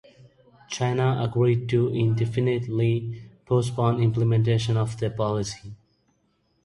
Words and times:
China 0.67 1.21
agreed 1.21 1.69
to 1.69 1.89
indefinitely 1.89 3.21
postpone 3.45 4.01
implementation 4.01 4.75
of 4.75 4.97
the 4.97 5.11
policy. 5.11 5.75